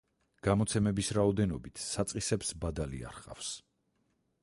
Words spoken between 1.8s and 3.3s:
„საწყისებს“ ბადალი არ